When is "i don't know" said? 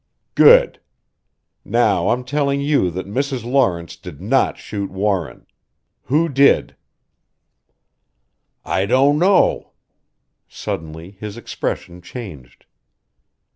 8.65-9.73